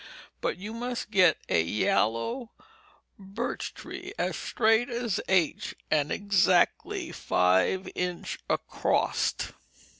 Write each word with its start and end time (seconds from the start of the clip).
But 0.41 0.57
you 0.57 0.73
must 0.73 1.11
get 1.11 1.37
a 1.47 1.61
yallow 1.61 2.49
birch 3.19 3.75
tree 3.75 4.13
as 4.17 4.35
straight 4.35 4.89
as 4.89 5.21
H 5.29 5.75
and 5.91 6.09
edzactly 6.09 7.13
five 7.13 7.87
inch 7.93 8.39
acrost. 8.49 9.51